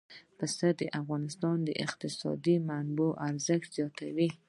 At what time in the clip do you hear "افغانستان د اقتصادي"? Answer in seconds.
1.01-2.55